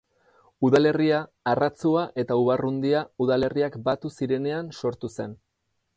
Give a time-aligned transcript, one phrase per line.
[0.67, 1.19] Udalerria
[1.51, 5.41] Arratzua eta Ubarrundia udalerriak batu zirenean sortu zen.